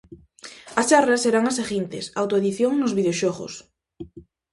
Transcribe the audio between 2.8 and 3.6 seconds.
videoxogos.